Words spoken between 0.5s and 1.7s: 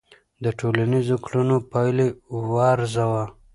ټولنیزو کړنو